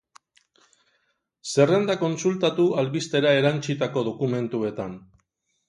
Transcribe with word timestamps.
Zerrenda 1.49 1.97
kontsultatu 2.05 2.67
albistera 2.85 3.37
erantsitako 3.43 4.07
dokumentuetan. 4.11 5.01